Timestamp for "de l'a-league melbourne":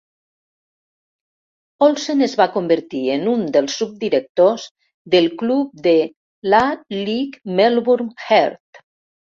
5.91-8.15